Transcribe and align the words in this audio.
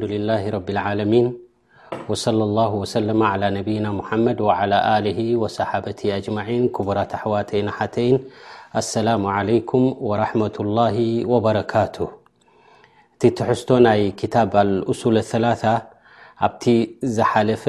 ድ 0.00 0.06
ላ 0.28 0.34
ረ 0.54 0.56
ዓሚን 0.88 1.26
صى 2.22 2.86
ሰለ 2.94 3.08
ነብና 3.56 3.86
ሓመድ 4.08 4.40
صሓበ 5.56 5.86
ኣጅማን 6.16 6.64
ክቡራት 6.76 7.12
ኣሕዋተኢና 7.18 7.68
ሓተይን 7.78 8.16
ኣሰላሙ 8.80 9.22
عለይኩም 9.36 9.84
ረመة 10.22 10.56
ላه 10.78 10.98
ወበረካቱ 11.32 11.96
እቲ 13.14 13.22
ትሕዝቶ 13.38 13.68
ናይ 13.86 14.00
ክታብ 14.20 14.52
ልأሱል 14.72 15.16
ثላ 15.30 15.44
ኣብቲ 16.48 16.62
ዝሓለፈ 17.14 17.64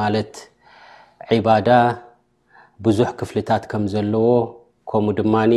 ማለት 0.00 0.32
ዒባዳ 1.36 1.68
ብዙሕ 2.86 3.08
ክፍልታት 3.20 3.62
ከም 3.70 3.84
ዘለዎ 3.94 4.28
ከምኡ 4.90 5.16
ድማኒ 5.20 5.52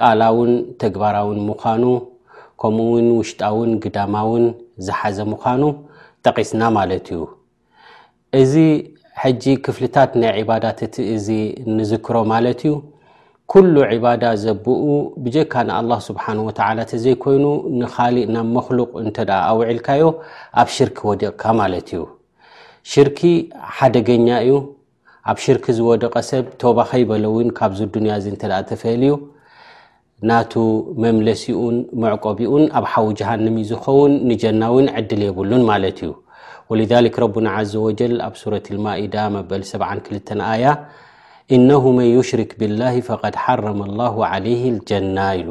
ቃላውን 0.00 0.52
ተግባራውን 0.82 1.38
ምዃኑ 1.48 1.84
ከምኡ 2.60 2.84
ውን 2.94 3.08
ውሽጣውን 3.20 3.70
ግዳማውን 3.84 4.44
ዝሓዘ 4.86 5.18
ምዃኑ 5.32 5.62
ጠቒስና 6.26 6.62
ማለት 6.78 7.06
እዩ 7.14 7.22
እዚ 8.40 8.54
ሕጂ 9.22 9.44
ክፍልታት 9.64 10.10
ናይ 10.20 10.32
ዕባዳት 10.42 10.78
እቲ 10.86 10.94
እዚ 11.16 11.26
ንዝክሮ 11.76 12.16
ማለት 12.32 12.60
እዩ 12.66 12.74
ኩሉ 13.52 13.74
ዕባዳ 13.94 14.24
ዘብኡ 14.44 14.84
ብጀካ 15.24 15.52
ንኣላህ 15.68 15.98
ስብሓን 16.08 16.38
ወተዓላ 16.46 16.78
እተዘይኮይኑ 16.86 17.44
ንካሊእ 17.80 18.26
ናብ 18.34 18.46
መክሉቅ 18.56 18.90
እንተደኣ 19.04 19.40
ኣውዒልካዮ 19.50 20.02
ኣብ 20.60 20.68
ሽርክ 20.76 20.96
ወድቕካ 21.10 21.42
ማለት 21.60 21.88
እዩ 21.92 22.00
ሽርኪ 22.92 23.20
ሓደገኛ 23.76 24.28
እዩ 24.46 24.54
ኣብ 25.32 25.38
ሽርክ 25.46 25.64
ዝወደቀ 25.76 26.14
ሰብ 26.30 26.44
ተባ 26.62 26.76
ከይበለእውን 26.90 27.48
ካብዚ 27.58 27.80
ዱንያ 27.94 28.12
እዚ 28.20 28.26
እንተኣ 28.32 28.54
ተፈእል 28.70 29.02
እዩ 29.08 29.14
ናቱ 30.30 30.52
መምለሲኡን 31.04 31.76
መዕቆብኡን 32.02 32.64
ኣብ 32.78 32.84
ሓዊ 32.92 33.06
ጀሃንም 33.20 33.56
ዝኸውን 33.70 34.12
ንጀና 34.30 34.62
ውን 34.74 34.86
ዕድል 34.98 35.22
የብሉን 35.28 35.64
ማለት 35.72 35.98
እዩ 36.06 36.12
ولذلك 36.70 37.14
ረبና 37.22 37.46
عዘ 37.56 37.72
ወጀል 37.86 38.12
ኣብ 38.26 38.34
ሱረة 38.42 38.66
ልማኢዳ 38.74 39.14
መበ 39.34 39.50
72 39.70 40.30
ኣያ 40.52 40.64
እነه 41.56 41.82
መን 41.96 42.08
يሽርክ 42.16 42.50
ብالላه 42.60 42.94
فقድ 43.08 43.34
ሓረመ 43.42 43.80
الላه 43.88 44.14
علይه 44.32 44.62
الጀና 44.74 45.16
ኢሉ 45.38 45.48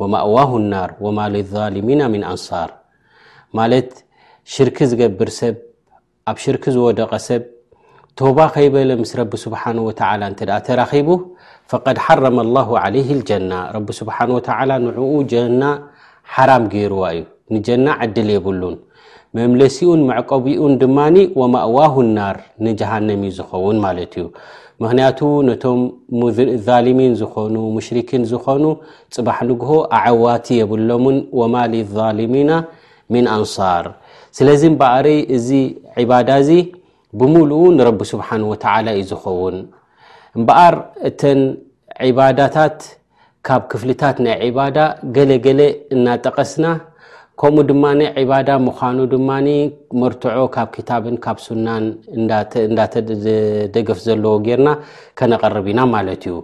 وማእዋه 0.00 0.50
الናር 0.62 0.90
ወማ 1.04 1.18
للظልሚና 1.34 2.00
ምን 2.14 2.22
ኣንصር 2.32 2.70
ማለት 3.58 3.90
ሽርክ 4.54 4.76
ዝገብር 4.90 5.30
ሰብ 5.40 5.54
ኣብ 6.30 6.36
ሽርኪ 6.44 6.64
ዝወደቐ 6.76 7.12
ሰብ 7.28 7.42
ቶባ 8.18 8.38
ከይበለ 8.54 8.90
ምስ 9.02 9.10
ረቢ 9.20 9.32
ስብሓነ 9.46 9.76
ወተዓላ 9.88 10.22
እንተ 10.30 10.40
ደኣ 10.48 10.58
ተራኺቡ 10.66 11.08
ፍቐድ 11.70 11.98
ሓረመ 12.04 12.38
ላሁ 12.56 12.70
ዓለይህ 12.84 13.08
ልጀና 13.20 13.52
ረቢ 13.76 13.88
ስብሓን 14.00 14.30
ወተዓላ 14.36 14.70
ንዕኡ 14.86 15.12
ጀና 15.32 15.62
ሓራም 16.34 16.64
ገይርዋ 16.72 17.02
እዩ 17.16 17.22
ንጀና 17.54 17.86
ዕድል 18.04 18.28
የብሉን 18.36 18.76
መምለሲኡን 19.38 20.00
መዕቀቢኡን 20.10 20.72
ድማኒ 20.82 21.16
ወማእዋሁ 21.40 21.94
ናር 22.16 22.38
ንጃሃንም 22.66 23.22
እ 23.28 23.30
ዝኸውን 23.38 23.76
ማለት 23.84 24.14
እዩ 24.20 24.26
ምኽንያቱ 24.82 25.20
ነቶም 25.48 25.80
ዛልሚን 26.66 27.14
ዝኾኑ 27.20 27.54
ሙሽሪኪን 27.76 28.22
ዝኾኑ 28.32 28.64
ፅባሕ 29.16 29.38
ንግሆ 29.50 29.72
ኣዓዋቲ 29.98 30.46
የብሎምን 30.60 31.16
ወማ 31.40 31.54
ሊዛልሚና 31.74 32.50
ሚን 33.14 33.26
ኣንሳር 33.36 33.86
ስለዚ 34.38 34.62
በኣረይ 34.80 35.18
እዚ 35.36 35.48
ዒባዳ 36.00 36.28
እዚ 36.42 36.50
ብሙሉኡ 37.18 37.62
ንረቢ 37.76 38.00
ስብሓን 38.12 38.42
ወተዓላ 38.50 38.86
እዩ 38.96 39.02
ዝኸውን 39.10 39.56
እምበኣር 40.38 40.74
እተን 41.08 41.40
ዒባዳታት 42.08 42.78
ካብ 43.46 43.62
ክፍልታት 43.72 44.16
ናይ 44.24 44.34
ዒባዳ 44.48 44.78
ገለገለ 45.16 45.60
እናጠቐስና 45.94 46.66
ከምኡ 47.40 47.64
ድማ 47.70 47.84
ዒባዳ 48.22 48.48
ምዃኑ 48.66 48.98
ድማ 49.14 49.28
መርትዖ 50.00 50.36
ካብ 50.56 50.68
ክታብን 50.76 51.16
ካብ 51.24 51.38
ሱናን 51.46 51.84
እንዳተደገፍ 52.68 53.98
ዘለዎ 54.06 54.34
ጌርና 54.46 54.68
ከነቐርብ 55.18 55.66
ኢና 55.74 55.80
ማለት 55.96 56.24
እዩ 56.30 56.36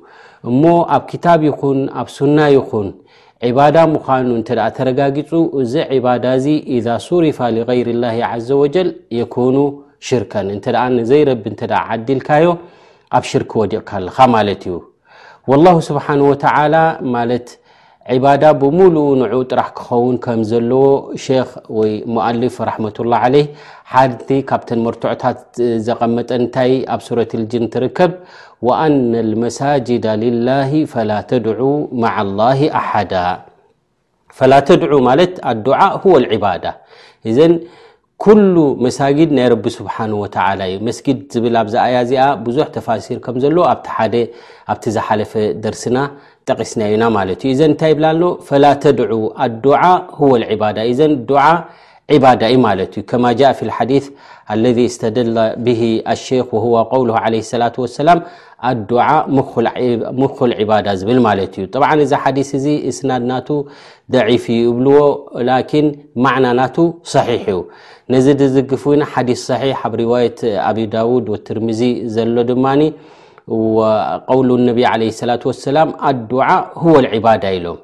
እሞ 0.51 0.63
ኣብ 0.99 1.03
ክታብ 1.11 1.41
ይኹን 1.51 1.81
ኣብ 2.03 2.09
ሱና 2.17 2.39
ይኹን 2.57 2.89
ዒባዳ 3.51 3.77
ምዃኑ 3.97 4.27
እንተደኣ 4.41 4.69
ተረጋጊፁ 4.77 5.31
እዚ 5.63 5.75
ዕባዳ 5.97 6.25
እዚ 6.39 6.47
ኢዛ 6.77 6.87
ሱሪፋ 7.09 7.39
ልገይር 7.57 7.89
ላሂ 8.03 8.19
ዓዘ 8.35 8.49
ወጀል 8.63 8.89
የኮኑ 9.19 9.57
እ 10.15 10.17
ንዘይረቢ 10.97 11.45
እ 11.65 11.69
ዓዲልካዮ 11.97 12.47
ኣብ 13.17 13.25
ሽርክ 13.31 13.51
ወዲቕካ 13.61 13.91
ኣለኻ 13.99 14.17
ማለት 14.37 14.63
እዩ 14.69 14.77
الላه 15.57 15.77
ስብሓንه 15.89 16.25
وተ 16.33 16.45
ማለት 17.17 17.47
ዕባዳ 18.15 18.43
ብሙሉ 18.63 18.97
ንዑ 19.21 19.35
ጥራሕ 19.51 19.69
ክኸውን 19.77 20.17
ከም 20.25 20.41
ዘለዎ 20.51 20.83
ክ 21.49 21.51
ወይ 21.79 21.93
ሙؤልፍ 22.15 22.55
ረሕመة 22.69 22.97
لላه 23.07 23.21
عለه 23.25 23.45
ሓቲ 23.93 24.29
ካብተን 24.51 24.81
መርቶዑታት 24.87 25.39
ዘቐመጠ 25.87 26.29
ንታይ 26.43 26.73
ኣብ 26.93 27.01
ሱረት 27.09 27.31
اልጅን 27.39 27.65
ትርከብ 27.75 28.13
وአና 28.67 29.13
لመሳጅዳ 29.31 30.05
لላه 30.25 30.71
ፈላ 30.93 31.11
ተድዑ 31.31 31.61
ማع 32.03 32.15
الላه 32.27 32.59
ኣሓዳ 32.81 33.13
ፈላ 34.39 34.53
ተድዑ 34.69 34.93
ማለት 35.09 35.33
ኣድ 35.51 35.67
و 36.13 36.15
لዕባዳ 36.25 36.65
እዘ 37.29 37.39
ኩሉ 38.25 38.55
መሳጊድ 38.85 39.31
ናይ 39.37 39.47
ረቢ 39.53 39.65
ስብሓه 39.77 40.11
ወተ 40.23 40.37
እዩ 40.67 40.75
መስጊድ 40.89 41.19
ዝብል 41.33 41.55
ኣብ 41.61 41.69
ዛኣያእዚኣ 41.75 42.25
ብዙሕ 42.47 42.67
ተፋሲር 42.77 43.19
ከም 43.25 43.37
ዘሎ 43.43 43.57
ኣቲ 43.73 43.85
ሓደ 43.97 44.15
ኣብቲ 44.73 44.85
ዝሓለፈ 44.97 45.33
ደርሲና 45.65 45.97
ጠቂስና 46.49 46.81
እዩና 46.91 47.05
ማለት 47.17 47.41
እዩ 47.45 47.51
እዘን 47.57 47.71
እንታይ 47.73 47.91
ይብላ 47.95 48.07
ሎ 48.21 48.31
ፈላ 48.49 48.65
ተድዑ 48.85 49.13
ኣዱዓ 49.47 49.83
ዒባዳ 50.53 50.79
ዘ 51.01 51.03
ባዳ 52.23 52.43
ዩ 52.53 52.57
ማለት 52.67 52.91
እዩ 52.99 53.03
ከማ 53.11 53.25
ጃ 53.39 53.43
ف 53.59 53.61
الሓዲث 53.67 54.05
ለذ 54.63 54.79
اስተደላ 54.91 55.39
ብ 55.65 55.69
አሼክ 56.15 56.51
ه 56.65 56.65
قውል 56.93 57.11
عለه 57.25 57.41
ሰላة 57.53 57.75
وሰላም 57.83 58.19
ኣድዓ 58.69 59.07
ምኩል 60.21 60.53
ዒባዳ 60.63 60.87
ዝብል 61.01 61.19
ማለት 61.29 61.53
እዩ 61.59 61.65
طብዓ 61.75 61.89
እዚ 62.07 62.13
ሓዲث 62.23 62.49
እዚ 62.59 62.67
እስናድ 62.91 63.23
ናቱ 63.31 63.49
ضዒፍ 64.15 64.45
ይብልዎ 64.57 65.01
ላኪን 65.49 65.87
ማዕናናቱ 66.25 66.77
صሒሕ 67.13 67.45
እዩ 67.55 67.59
ነዚ 68.13 68.27
ዝድግፍ 68.55 68.83
ኢና 68.95 69.03
ሓዲث 69.15 69.41
صሕ 69.49 69.63
ኣብ 69.83 69.93
ርዋየት 70.03 70.39
ኣብ 70.69 70.79
ዳውድ 70.95 71.29
ትርሚዚ 71.49 71.83
ዘሎ 72.15 72.37
ድማ 72.51 72.67
ቀውሉ 74.31 74.51
ነቢ 74.69 74.79
عለ 74.93 75.03
ሰላة 75.21 75.45
ሰላም 75.67 75.89
ኣዱዓ 76.09 76.47
ህወ 76.83 76.95
ዕባዳ 77.17 77.45
ኢሎም 77.57 77.79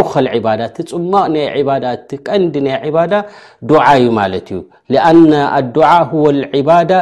ሙኸል 0.00 0.26
ዕባዳ 0.36 0.60
እትፅማቕ 0.70 1.24
ናይ 1.36 1.62
ባዳ 1.68 1.84
እቲ 1.98 2.10
ቀንዲ 2.28 2.54
ናይ 2.66 2.76
ዕባዳ 2.90 3.12
ዱዓ 3.70 3.84
እዩ 4.00 4.06
ማለት 4.20 4.48
እዩ 4.56 4.60
ኣነ 5.10 5.32
ኣድዓ 5.58 5.84
ህወ 6.10 6.24
ዕባዳ 6.60 6.92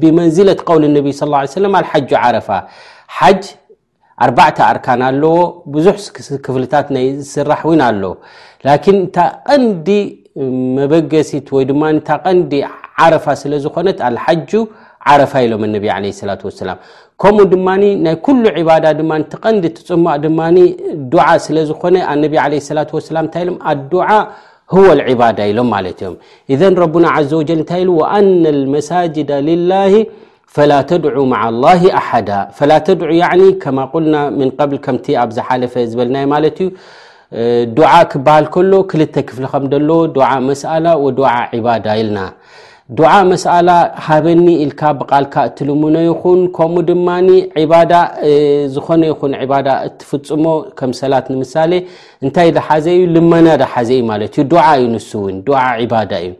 ብመንዝለት 0.00 0.60
ውል 0.74 0.84
ነቢ 0.96 1.06
ሰى 1.20 1.46
ሰለም 1.60 1.74
አልሓጁ 1.80 2.10
ዓረፋ 2.24 2.48
ሓጅ 3.18 3.42
ኣርዕተ 4.24 4.58
ኣርካን 4.70 5.00
ኣለዎ 5.10 5.36
ብዙሕ 5.74 5.96
ክፍልታት 6.46 6.86
ናይ 6.96 7.06
ዝስራሕ 7.20 7.60
እውን 7.66 7.80
ኣሎ 7.88 8.02
ላኪን 8.66 8.96
እንታ 9.04 9.16
ቀንዲ 9.48 9.88
መበገሲት 10.78 11.46
ወይ 11.56 11.64
ድማ 11.70 11.82
ታ 12.08 12.18
ቐንዲ 12.26 12.52
ዓረፋ 13.04 13.24
ስለ 13.42 13.52
ዝኮነት 13.64 13.98
አልሓጁ 14.08 14.50
ረፋ 15.20 15.32
ኢሎም 15.44 15.62
ላ 16.68 16.76
ከምኡ 17.22 17.40
ድማ 17.52 17.68
ናይ 17.82 18.14
ሉ 18.44 18.62
ባዳ 18.68 18.84
ድማ 18.98 19.12
ትቀንዲ 19.32 19.64
ትፅማእ 19.76 20.18
ድማ 20.24 20.40
ስለዝኮነ 21.46 21.96
ነ 22.22 22.28
ላ 22.28 22.60
ላ 23.16 23.22
ንታ 23.26 23.34
ሎም 23.48 23.56
ኣ 23.70 25.14
ባዳ 25.20 25.38
ኢሎም 25.50 25.68
ማለ 25.74 25.86
እዮም 26.52 26.74
ረና 26.84 27.06
ዘ 27.30 27.42
እንታይ 27.56 27.82
ኢ 27.92 27.96
አና 28.16 28.44
መሳጅዳ 28.76 29.30
ላ 29.72 29.80
ላ 30.70 30.74
ተድع 30.90 31.14
ማ 31.34 31.42
ላ 31.64 31.74
ኣሓዳ 32.00 32.30
ድ 33.00 33.02
ማ 33.78 33.80
ና 34.12 34.14
ከምቲ 34.86 35.06
ኣብዝሓለፈ 35.26 35.74
ዝልና 35.92 36.16
ማ 36.32 36.42
ዩ 36.46 36.70
ክበሃል 38.12 38.46
ከሎ 38.54 38.72
ክል 38.90 39.02
ክፍሊከምሎዎ 39.28 40.00
መኣላ 40.56 40.86
ዳ 41.20 41.22
ኢልና 42.00 42.20
ድዓ 42.98 43.10
መሳኣላ 43.30 43.70
ሃበኒ 44.04 44.44
ኢልካ 44.62 44.80
ብቓልካ 44.98 45.34
እትልሙኖ 45.48 45.96
ይኹን 46.06 46.40
ከምኡ 46.56 46.82
ድማ 46.88 47.08
ባዳ 47.72 47.92
ዝኾነ 48.74 49.02
ይኹን 49.10 49.32
ዕባዳ 49.42 49.68
እትፍፅሞ 49.88 50.44
ከምሰላት 50.78 51.26
ንምሳሌ 51.32 51.72
እንታይ 52.24 52.48
ዝሓዘ 52.56 52.86
እዩ 52.96 53.02
ልመና 53.16 53.46
ዳሓዘ 53.62 53.90
እዩ 53.98 54.04
ማለት 54.10 54.32
እዩ 54.38 54.44
ዱዓ 54.52 54.66
እዩ 54.80 54.86
ንሱ 54.96 55.10
እውን 55.22 55.36
ድዓ 55.48 55.58
ዒባዳ 55.84 56.12
እዩ 56.26 56.32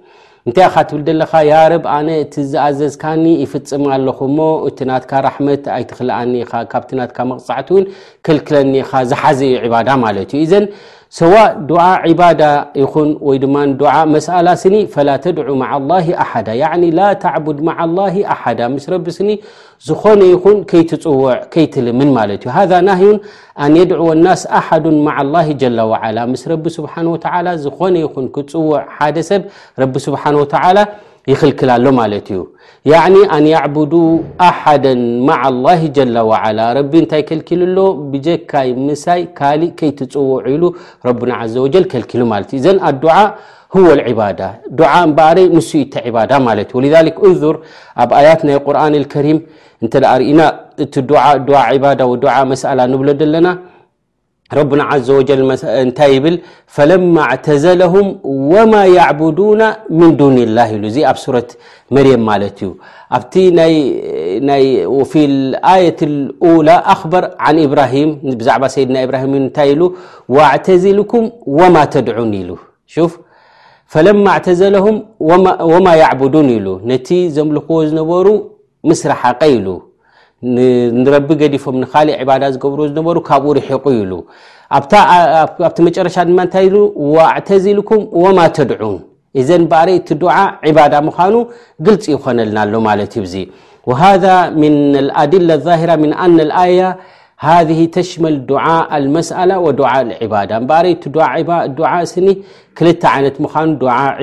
እንታይ 0.47 0.67
ኢካ 0.71 0.77
ትብል 0.91 1.03
ደለካ 1.09 1.33
ያርብ 1.53 1.85
ኣነ 1.97 2.09
እቲ 2.25 2.35
ዝኣዘዝካኒ 2.53 3.25
ይፍፅም 3.45 3.83
ኣለኹ 3.95 4.19
እሞ 4.31 4.39
እቲ 4.69 4.79
ናትካ 4.91 5.13
ራሕመት 5.27 5.65
ኣይትኽልኣኒ 5.79 6.33
ኢኻ 6.45 6.53
ካብቲ 6.73 6.91
ናትካ 7.01 7.19
መቕፃዕቲ 7.33 7.69
እውን 7.75 7.85
ክልክለኒኢካ 8.29 8.93
ዝሓዘ 9.11 9.41
ዩ 9.53 9.57
ዒባዳ 9.67 9.89
ማለት 10.07 10.31
እዩ 10.37 10.43
እዘን 10.47 10.65
ሰዋء 11.19 11.47
ድዓء 11.69 11.87
عبዳة 12.05 12.51
ይኹን 12.81 13.09
ወይ 13.29 13.37
ድማ 13.43 13.55
ዱع 13.81 13.95
መسአላ 14.15 14.49
ስኒ 14.63 14.75
فل 14.95 15.09
ተድع 15.25 15.47
مع 15.63 15.71
الله 15.81 16.07
ኣሓዳ 16.23 16.49
ላ 16.99 17.01
ተعبድ 17.25 17.59
مع 17.69 17.77
الله 17.87 18.15
ኣሓዳ 18.35 18.61
ምስ 18.75 18.85
ረب 18.93 19.07
ስኒ 19.17 19.29
ዝኾነ 19.87 20.21
ይኹን 20.35 20.57
ከይትፅውዕ 20.71 21.35
ከይትልምን 21.53 22.09
ማለት 22.19 22.41
እዩ 22.45 22.51
ሃذا 22.59 22.79
ናهيን 22.89 23.17
ኣን 23.63 23.73
የድعو 23.81 24.09
الናስ 24.17 24.43
አሓዱ 24.59 24.85
مع 25.09 25.17
الله 25.25 25.47
جل 25.63 25.79
وعላ 25.91 26.19
ምስ 26.33 26.43
ረب 26.53 26.65
ስብሓه 26.77 27.05
و 27.15 27.17
ዝኾነ 27.65 27.95
ይኹን 28.05 28.27
ክፅውዕ 28.35 28.79
ሓደ 28.97 29.17
ሰብ 29.31 29.43
ረب 29.83 29.95
ስብሓن 30.07 30.35
وተلى 30.43 30.83
ይክሎ 31.31 31.49
እዩ 32.87 32.93
ኣن 33.35 33.45
يعبد 33.55 33.93
ኣሓደ 34.49 34.85
مع 35.31 35.41
الله 35.53 35.81
جل 35.97 36.17
وعل 36.31 36.59
ረቢ 36.79 36.93
እንታይ 37.03 37.23
ከلልሎ 37.29 37.79
ብጀካይ 38.11 38.69
ምሳይ 38.87 39.21
ካሊእ 39.39 39.73
ከይትፅዎ 39.79 40.29
ሉ 40.61 40.65
ረب 41.09 41.21
عዘ 41.41 41.55
و 41.65 41.67
لሉ 41.73 42.55
ዘ 42.65 42.67
ኣدع 42.89 43.17
هو 43.77 43.87
العبዳة 43.97 44.49
በ 44.77 44.81
ን 45.37 45.59
ኢተ 45.83 45.95
بዳة 46.15 46.37
ولذك 46.77 47.19
ንظر 47.33 47.55
ኣብ 48.03 48.11
ኣያት 48.19 48.41
ናይ 48.47 48.57
قርን 48.67 48.95
الከሪم 49.01 49.39
እተ 49.85 49.95
ና 50.39 50.41
እቲ 50.85 50.95
و 52.25 52.27
መسأل 52.51 52.79
ንብሎ 52.93 53.09
ለና 53.35 53.47
ረبና 54.59 54.81
عዘ 54.93 55.09
وጀ 55.19 55.31
እንታይ 55.85 56.11
ይብል 56.15 56.37
ፈለማ 56.77 57.15
عተዘለهም 57.31 58.07
ወማ 58.53 58.73
يبድوና 58.99 59.63
ምን 59.99 60.11
ዱን 60.21 60.37
الላه 60.47 60.69
ሉ 60.81 60.83
እዚ 60.91 60.97
ኣብ 61.11 61.17
ሱረት 61.25 61.51
መርም 61.95 62.23
ማለት 62.31 62.57
እዩ 62.65 62.71
ኣብቲ 63.17 63.35
ፊ 65.11 65.13
ኣየة 65.75 66.01
ላ 66.69 66.71
ኣክበር 66.95 67.25
عን 67.45 67.57
ኢብራሂም 67.67 68.11
ብዛዕባ 68.41 68.63
ሰድና 68.75 68.97
ኢብራሂም 69.07 69.33
እንታይ 69.41 69.69
ኢሉ 69.75 69.83
ዕተዝልኩም 70.47 71.25
ወማ 71.59 71.77
ተድዑን 71.95 72.33
ኢሉ 72.43 72.51
ለ 74.07 74.35
ተዘለهም 74.47 74.97
وማ 75.73 75.87
يبዱን 76.03 76.49
ኢሉ 76.57 76.67
ነቲ 76.91 77.09
ዘምልኽዎ 77.37 77.79
ዝነበሩ 77.91 78.27
ምስራሓቀ 78.91 79.41
ኢሉ 79.59 79.67
ንረቢ 80.99 81.29
ገዲፎም 81.41 81.77
ንካሊእ 81.85 82.17
ዕባዳ 82.23 82.43
ዝገብርዎ 82.55 82.85
ዝነበሩ 82.91 83.17
ካብኡ 83.29 83.47
ርሒቑ 83.57 83.85
ኢሉ 84.01 84.13
ኣብቲ 84.77 85.77
መጨረሻ 85.89 86.17
ድማ 86.29 86.39
ንታይ 86.49 86.67
ኣዕተዚልኩም 87.35 88.01
ወማ 88.23 88.39
ተድዑን 88.57 88.99
እዘን 89.41 89.63
በሪ 89.71 89.89
እቲ 90.01 90.09
ድዓ 90.23 90.33
ዕባዳ 90.71 90.95
ምዃኑ 91.09 91.35
ግልፂ 91.87 92.03
ይኮነልናኣሎ 92.15 92.75
ማለት 92.89 93.13
እ 93.23 93.25
ዙ 93.33 93.35
ሃذ 94.03 94.25
ምን 94.63 94.75
አድላ 95.23 95.51
ظሂራ 95.69 95.91
ምን 96.03 96.13
ኣና 96.25 96.39
ኣያ 96.65 96.81
ሃذ 97.45 97.69
ተሽመል 97.95 98.35
ዱዓ 98.49 98.65
ልመስአላ 99.05 99.51
ወዱዓ 99.67 99.91
ዒባዳ 100.23 100.51
እበሪ 100.63 100.87
ቲ 101.03 101.13
ዱዓ 101.79 101.93
ስኒ 102.11 102.27
ክልተ 102.79 103.03
ዓይነት 103.13 103.37
ምኳኑ 103.45 103.69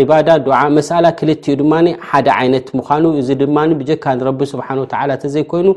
ባዳ 0.09 0.29
መስኣላ 0.77 1.05
ክልዩ 1.19 1.55
ድማ 1.61 1.73
ሓደ 2.09 2.27
ዓይነት 2.41 2.67
ምዃኑ 2.79 3.03
እዚ 3.21 3.29
ድማ 3.41 3.57
ብጀካ 3.79 4.05
ንረቢ 4.19 4.39
ስብሓ 4.53 4.67
ወ 4.81 4.85
ተ 4.91 5.17
ተዘይኮይኑ 5.23 5.69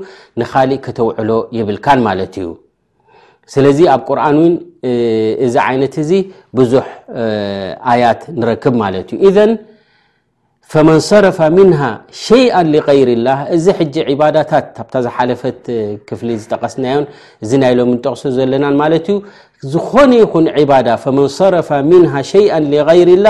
ንካሊእ 0.42 0.80
ከተውዕሎ 0.86 1.30
ይብልካን 1.58 2.00
ማለት 2.08 2.34
እዩ 2.42 2.50
ስለዚ 3.54 3.78
ኣብ 3.94 4.02
ቁርኣን 4.10 4.36
እው 4.42 4.46
እዚ 5.46 5.54
ዓይነት 5.68 5.94
እዚ 6.04 6.10
ብዙሕ 6.60 6.84
ኣያት 7.92 8.20
ንረክብ 8.40 8.74
ማለት 8.84 9.08
እዩ 9.28 9.28
فመን 10.72 10.98
صረፈ 11.10 11.38
ምንه 11.56 11.80
ሸይአ 12.24 12.56
لغይር 12.74 13.08
ላ 13.26 13.28
እዚ 13.54 13.64
ሕጂ 13.78 13.94
ባዳታት 14.20 14.66
ብታ 14.86 14.94
ዝሓለፈት 15.04 15.60
ክፍሊ 16.08 16.28
ዝጠቀስናዮን 16.42 17.04
እዚ 17.44 17.50
ናኢሎም 17.62 17.90
ንጠቕሶ 17.94 18.22
ዘለናን 18.36 18.74
ማለት 18.82 19.06
እዩ 19.12 19.16
ዝኾነ 19.72 20.10
ይኹን 20.22 20.46
ባዳ 20.70 20.88
መን 21.16 21.26
ሰረፈ 21.38 21.68
ን 21.90 22.02
ሸይአ 22.30 22.54
لغይር 22.72 23.10
ላ 23.24 23.26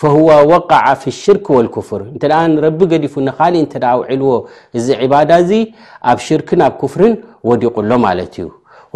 فه 0.00 0.14
ወقዓ 0.52 0.84
ف 1.02 1.02
اሽርክ 1.14 1.46
واልፍር 1.56 2.00
እንተ 2.12 2.22
ረቢ 2.66 2.80
ገዲፉ 2.92 3.14
ንካሊእ 3.28 3.60
እንተ 3.64 3.74
ውዒልዎ 4.00 4.32
እዚ 4.76 4.86
ዕባዳ 5.02 5.30
እዚ 5.44 5.50
ኣብ 6.10 6.18
ሽርክን 6.26 6.60
ኣብ 6.68 6.74
ፍርን 6.92 7.14
ወዲቁሎ 7.48 7.90
ማለት 8.06 8.32
እዩ 8.40 8.46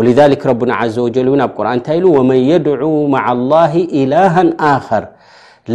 لذሊ 0.06 0.32
ረና 0.48 0.72
ዘ 0.94 0.96
ጀል 1.14 1.28
ኣብ 1.46 1.50
ቁርን 1.58 1.70
እንታይ 1.76 1.96
ኢሉ 2.00 2.06
ወመን 2.19 2.40
የድع 2.50 2.81
ማع 3.14 3.25
الላه 3.37 3.72
ኢላه 4.00 4.34
ኣخር 4.75 5.04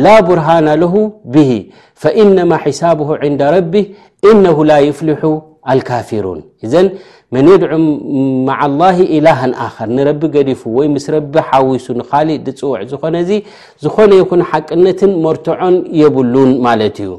ላ 0.04 0.08
ብርሃና 0.28 0.68
ለሁ 0.82 0.94
ብሂ 1.36 1.50
ፈኢነማ 2.04 2.52
ሒሳብሁ 2.66 3.10
ዕንዳ 3.28 3.42
ረቢ 3.56 3.74
ኢነሁ 4.32 4.58
ላ 4.72 4.76
ይፍልሑ 4.88 5.24
አልካፊሩን 5.72 6.40
እዘን 6.66 6.88
መን 7.36 7.48
የድዑም 7.54 7.84
ማዓ 8.48 8.62
ላሂ 8.82 8.98
ኢላሃን 9.18 9.52
ኣኸር 9.66 9.90
ንረቢ 9.98 10.22
ገዲፉ 10.36 10.62
ወይ 10.78 10.88
ምስ 10.96 11.06
ረቢ 11.16 11.34
ሓዊሱ 11.50 11.88
ንኻሊእ 12.00 12.40
ድፅውዕ 12.46 12.80
ዝኾነእዚ 12.94 13.32
ዝኾነ 13.84 14.12
ይኹን 14.22 14.42
ሓቅነትን 14.52 15.12
መርቶዖን 15.26 15.76
የብሉን 16.02 16.52
ማለት 16.68 16.98
እዩ 17.04 17.12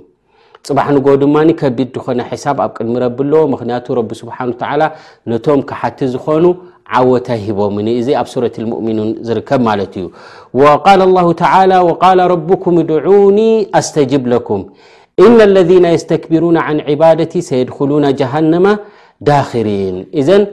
ጽባሕ 0.67 0.89
ንጎ 0.97 1.07
ድማኒ 1.23 1.49
ከቢድ 1.61 1.89
ዝኾነ 1.99 2.19
ሒሳብ 2.31 2.59
ኣብ 2.65 2.73
ቅድሚ 2.79 2.95
ረቢ 3.05 3.19
ኣለዎ 3.27 3.41
ምክንያቱ 3.55 3.87
ረቢ 3.99 4.11
ስብሓን 4.23 4.51
ተዓላ 4.61 4.83
ነቶም 5.31 5.61
ክሓቲ 5.71 5.99
ዝኾኑ 6.17 6.45
عوت 6.87 7.31
هبن 7.31 7.89
اب 8.17 8.27
صورة 8.27 8.53
المؤمنون 8.59 9.17
زركب 9.21 9.61
ملت 9.61 10.11
وقال 10.55 11.01
الله 11.03 11.33
تعالى 11.33 11.79
وقال 11.79 12.19
ربكم 12.19 12.79
ادعوني 12.79 13.69
استجب 13.75 14.27
لكم 14.27 14.65
ان 15.19 15.41
الذين 15.41 15.85
يستكبرون 15.85 16.57
عن 16.57 16.81
عبادتي 16.81 17.41
سيدخلون 17.41 18.15
جهنم 18.15 18.77
داخرين 19.21 19.97
ذ 20.17 20.45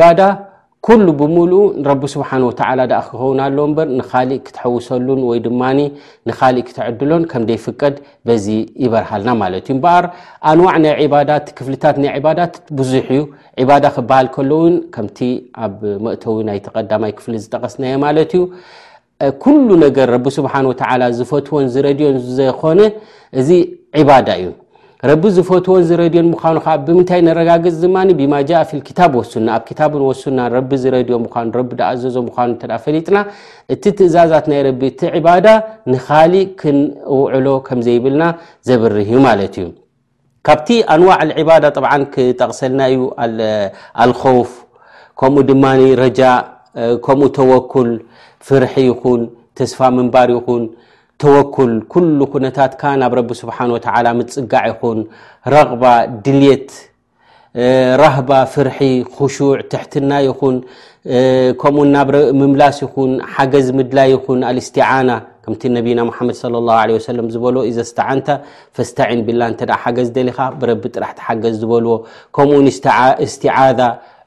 بادة 0.00 0.53
ኩሉ 0.86 1.04
ብምሉኡ 1.20 1.60
ንረቢ 1.82 2.00
ስብሓን 2.14 2.42
ወተዓላ 2.46 2.80
ዳ 2.90 2.94
ክኸውን 3.04 3.38
ኣለ 3.44 3.56
እምበር 3.66 3.88
ንካሊእ 3.98 4.40
ክትሐውሰሉን 4.46 5.20
ወይ 5.28 5.38
ድማኒ 5.46 5.78
ንካሊእ 6.28 6.64
ክትዕድሎን 6.68 7.22
ከምደይፍቀድ 7.30 7.94
በዚ 8.28 8.46
ይበርሃልና 8.84 9.30
ማለት 9.42 9.64
እዩ 9.66 9.72
እምበኣር 9.76 10.04
ኣንዋዕ 10.50 10.74
ናይ 10.84 11.06
ባዳት 11.14 11.46
ክፍልታት 11.58 11.96
ናይ 12.02 12.10
ዕባዳት 12.18 12.54
ብዙሕ 12.80 13.06
እዩ 13.16 13.22
ዕባዳ 13.62 13.84
ክበሃል 13.98 14.26
ከለውን 14.34 14.74
ከምቲ 14.96 15.20
ኣብ 15.66 15.78
መእተዊ 16.08 16.36
ናይተቐዳማይ 16.48 17.14
ክፍሊ 17.20 17.34
ዝጠቀስናዮ 17.44 17.94
ማለት 18.06 18.32
እዩ 18.40 18.42
ኩሉ 19.44 19.68
ነገር 19.86 20.08
ረቢ 20.16 20.26
ስብሓን 20.38 20.68
ወተዓላ 20.72 21.02
ዝፈትዎን 21.20 21.68
ዝረድዮን 21.76 22.18
ዘኮነ 22.40 22.80
እዚ 23.40 23.50
ዒባዳ 24.02 24.28
እዩ 24.42 24.48
ረቢ 25.08 25.24
ዝፈትዎን 25.36 25.82
ዝረድዮን 25.88 26.28
ምዃኑ 26.32 26.56
ከዓ 26.64 26.74
ብምንታይ 26.84 27.20
ነረጋገፅ 27.26 27.74
ድማ 27.82 27.96
ብማጃእፊል 28.18 28.80
ክታብ 28.88 29.12
ወሱና 29.20 29.48
ኣብ 29.56 29.62
ክታብን 29.68 30.02
ወሱና 30.08 30.38
ረቢ 30.54 30.70
ዝረድዮ 30.82 31.16
ምኳኑ 31.24 31.46
ረቢ 31.58 31.70
ዳኣዘዞ 31.80 32.16
ምኳኑ 32.28 32.48
ንተ 32.54 32.62
ፈሊጥና 32.84 33.18
እቲ 33.74 33.82
ትእዛዛት 33.98 34.46
ናይ 34.50 34.60
ረቢ 34.68 34.80
እቲ 34.92 35.00
ዕባዳ 35.18 35.46
ንኻሊእ 35.92 36.46
ክንውዕሎ 36.60 37.46
ከም 37.66 37.80
ዘይብልና 37.88 38.24
ዘበርህዩ 38.68 39.12
ማለት 39.28 39.54
እዩ 39.62 39.66
ካብቲ 40.48 40.68
ኣንዋዕ 40.94 41.16
ዕባዳ 41.42 41.64
ጠብዓ 41.76 41.92
ክጠቕሰልናእዩ 42.14 42.98
ኣልኮውፍ 44.04 44.50
ከምኡ 45.22 45.44
ድማ 45.50 45.64
ረጃእ 46.02 46.38
ከምኡ 47.08 47.26
ተወኩል 47.40 47.90
ፍርሒ 48.46 48.74
ይኹን 48.90 49.22
ተስፋ 49.58 49.78
ምንባር 49.98 50.30
ይኹን 50.38 50.62
ተወኩል 51.22 51.72
ኩሉ 51.92 52.18
ኩነታትካ 52.32 52.82
ናብ 53.00 53.12
ረቢ 53.18 53.30
ስብሓን 53.40 53.70
ወተላ 53.74 54.06
ምፅጋዕ 54.20 54.64
ይኹን 54.72 54.98
ረቅባ 55.54 55.84
ድልት 56.24 56.70
ረህባ 58.02 58.30
ፍርሒ 58.52 58.78
ክሹዕ 59.16 59.50
ትሕትና 59.72 60.12
ይኹን 60.28 60.56
ከምኡኡ 61.60 62.14
ምምላስ 62.40 62.78
ይኹን 62.84 63.12
ሓገዝ 63.34 63.66
ምድላይ 63.80 64.08
ይኹን 64.14 64.40
ኣልእስትዓና 64.50 65.10
ከምቲ 65.46 65.62
ነብና 65.76 66.00
መድ 66.28 66.36
ه 66.96 67.00
ሰለም 67.08 67.26
ዝበልዎ 67.32 67.62
ዘ 67.76 67.80
ስተዓንተ 67.90 68.26
ፈስተን 68.76 69.20
ብላ 69.26 69.40
እተ 69.54 69.60
ሓገዝ 69.82 70.08
ደሊኻ 70.16 70.38
ብረቢ 70.60 70.82
ጥራሕቲ 70.94 71.18
ሓገዝ 71.28 71.54
ዝበልዎ 71.62 71.94
ከምኡን 72.36 72.66
እስትዓዛ 73.26 73.80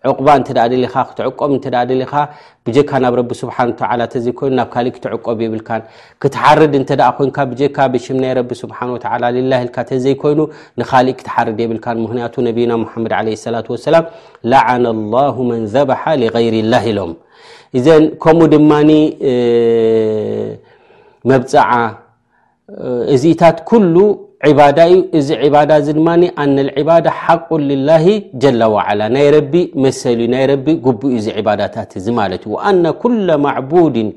ዑቁባ 0.08 0.28
እንተ 0.40 0.50
ካ 0.94 1.00
ክትዕቆብ 1.10 1.52
እንተ 1.58 1.68
ካ 2.12 2.24
ብጀካ 2.68 2.92
ናብ 3.04 3.14
ረ 3.20 3.22
ስብሓተ 3.42 3.72
ተዘይይኑ 4.14 4.50
ናብ 4.60 4.70
ካእ 4.74 4.88
ክትዕቆብ 4.96 5.38
የብልካን 5.46 5.82
ክትሓርድ 6.24 6.74
እንተ 6.80 6.92
ኮንካ 7.18 7.38
ብጀካ 7.52 7.78
ብሽ 7.94 8.06
ናይ 8.24 8.34
ረ 8.40 8.42
ስብሓን 8.62 8.90
ተ 9.04 9.08
ላ 9.24 9.28
ኢልካ 9.44 9.76
ተዘይኮይኑ 9.92 10.40
ንካሊእ 10.82 11.16
ክትሓርድ 11.20 11.60
የብልካን 11.66 11.98
ምክንያቱ 12.06 12.36
ነቢና 12.48 12.72
ሓመድ 12.96 13.14
ለ 13.28 13.38
ላት 13.56 13.70
ሰላም 13.90 14.06
ላዓና 14.54 14.86
ላሁ 15.16 15.38
መን 15.52 15.64
ዘበሓ 15.76 16.04
لغይርላ 16.22 16.74
ኢሎም 16.92 17.14
እዘን 17.78 18.04
ከምኡ 18.24 18.42
ድማ 18.56 18.72
መብፅዓ 21.30 21.68
እዚ 23.16 23.24
ታት 23.40 23.58
ኩሉ 23.70 23.96
ዕባዳ 24.48 24.80
እዩ 24.94 24.98
እዚ 25.18 25.28
ባዳ 25.54 25.72
እዚ 25.82 25.88
ድማ 25.98 26.10
ኣነ 26.44 26.58
ዕባዳ 26.80 27.06
ሓق 27.22 27.48
ላه 27.88 28.06
ጀ 28.42 28.44
ዋዓላ 28.76 29.02
ናይ 29.16 29.28
ረቢ 29.36 29.54
መሰል 29.84 30.20
እዩ 30.24 30.28
ናይ 30.34 30.44
ረቢ 30.52 30.68
ጉቡኡ 30.86 31.14
ዚ 31.26 31.28
ዕባዳታት 31.40 31.92
እዚ 32.00 32.06
ማለት 32.20 32.42
እዩ 32.48 32.54
አና 32.70 32.84
ኩለ 33.02 33.28
ማዕቡድን 33.46 34.10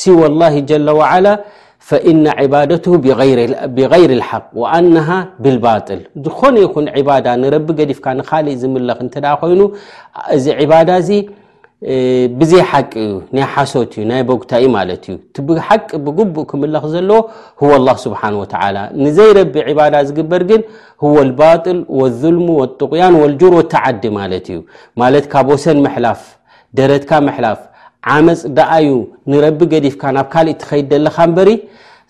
ሲዋ 0.00 0.20
ላه 0.40 0.54
ጀ 0.68 0.72
ዋዓላ 0.98 1.26
ፈእና 1.88 2.26
ዕባደትሁ 2.42 2.92
ብغይር 3.76 4.10
ልሓق 4.20 4.46
ኣናሃ 4.74 5.08
ብልባطል 5.42 6.00
ዝኾነ 6.26 6.54
ይኹን 6.64 6.86
ዕባዳ 7.00 7.26
ንረቢ 7.42 7.68
ገዲፍካ 7.80 8.06
ንካሊእ 8.20 8.56
ዝምለኽ 8.62 8.98
እንተ 9.06 9.14
ኮይኑ 9.40 9.60
እዚ 10.36 10.44
ዕባዳ 10.64 10.88
እዚ 11.02 11.10
ብዘይ 12.40 12.62
ሓቂ 12.68 12.92
እዩ 13.04 13.12
ናይ 13.36 13.44
ሓሶት 13.54 13.90
እዩ 13.98 14.02
ናይ 14.10 14.20
በጉታኢ 14.28 14.64
ማለት 14.76 15.02
እዩ 15.12 15.16
እሓቂ 15.62 15.88
ብግቡእ 16.04 16.46
ክምለኽ 16.50 16.84
ዘለዎ 16.92 17.18
ህዎ 17.60 17.70
لላه 17.80 17.96
ስብሓን 18.04 18.34
ወተዓላ 18.40 18.76
ንዘይረቢ 19.04 19.54
ዒባዳ 19.68 19.94
ዝግበር 20.08 20.42
ግን 20.50 20.62
ህዎ 21.02 21.14
ልባጥል 21.30 21.78
ወዙልሙ 22.00 22.46
ወጥቑያን 22.62 23.14
ወልጁር 23.22 23.52
ወተዓዲ 23.58 24.02
ማለት 24.20 24.46
እዩ 24.52 24.58
ማለት 25.02 25.24
ካብ 25.32 25.46
ወሰን 25.54 25.78
መሕላፍ 25.86 26.20
ደረትካ 26.80 27.10
መሕላፍ 27.28 27.58
ዓመፅ 28.14 28.40
ደኣዩ 28.58 28.88
ንረቢ 29.32 29.60
ገዲፍካ 29.74 30.02
ናብ 30.16 30.26
ካልእ 30.34 30.56
ትኸይድ 30.62 30.86
ደለኻ 30.94 31.16
እንበሪ 31.28 31.50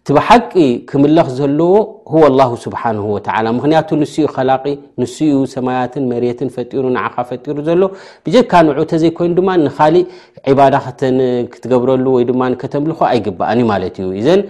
ቲ 0.08 0.12
ብሓቂ 0.16 0.50
ክምለኽ 0.90 1.28
ዘለዎ 1.36 1.72
ሁ 2.10 2.20
ላሁ 2.40 2.50
ስብሓንሁ 2.64 3.06
ወተላ 3.14 3.46
ምክንያቱ 3.56 3.88
ንስኡ 4.02 4.26
ኸላቒ 4.34 4.64
ንስኡ 5.02 5.38
ሰማያትን 5.54 6.04
መሬትን 6.10 6.48
ፈጢሩ 6.56 6.84
ንዓኻ 6.96 7.14
ፈጢሩ 7.30 7.56
ዘሎ 7.68 7.82
ብጀካ 8.26 8.52
ንውዑ 8.66 8.78
እተዘይኮይኑ 8.86 9.32
ድማ 9.38 9.48
ንካሊእ 9.62 10.04
ዕባዳ 10.52 10.74
ተክትገብረሉ 11.00 12.04
ወይ 12.16 12.24
ድማ 12.30 12.42
ከተምልኮ 12.62 13.00
ኣይግብአንእዩ 13.08 13.66
ማለት 13.72 13.96
እዩ 14.04 14.08
እዘን 14.20 14.40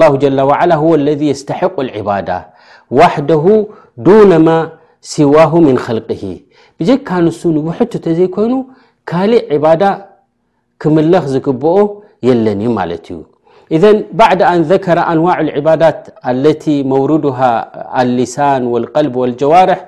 ላሁ 0.00 0.12
ጀ 0.24 0.30
ዋላ 0.52 0.72
ወለ 0.90 1.06
የስተሕቁ 1.30 1.74
ልዕባዳ 1.88 2.30
ዋሕደሁ 3.00 3.44
ዱነማ 4.08 4.48
ሲዋሁ 5.14 5.52
ምን 5.66 5.76
ክልቅሂ 5.88 6.24
ብጀካ 6.78 7.08
ንሱ 7.26 7.40
ንውሑቱ 7.56 7.92
እተዘይኮይኑ 8.02 8.54
ካሊእ 9.10 9.44
ዕባዳ 9.58 9.82
ክምለኽ 10.82 11.26
ዝግብኦ 11.34 11.76
የለን 12.28 12.60
እዩ 12.66 12.70
ማለት 12.80 13.06
እዩ 13.12 13.18
اذ 13.76 13.84
بዕድ 14.18 14.40
አን 14.50 14.60
ذكረ 14.72 14.98
ኣንዋع 15.12 15.36
العባዳት 15.46 16.00
اለت 16.30 16.64
መوሩድه 16.92 17.38
الሊሳን 18.00 18.62
والقልب 18.72 19.14
والጀዋርሕ 19.22 19.80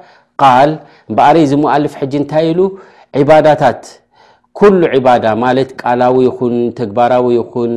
قል 0.43 0.71
በአረ 1.17 1.37
ዝمؤልፍ 1.51 1.93
ሕጅ 2.01 2.13
እንታይ 2.21 2.47
ኢሉ 2.53 2.61
ዕባዳታት 3.21 3.83
ኩل 4.59 4.75
ባዳة 5.05 5.33
ማለት 5.45 5.71
ቃላዊ 5.83 6.17
ይኹን 6.29 6.55
ተግባራዊ 6.79 7.27
ይኹን 7.39 7.73